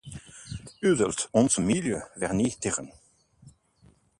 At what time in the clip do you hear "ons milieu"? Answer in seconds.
1.31-1.99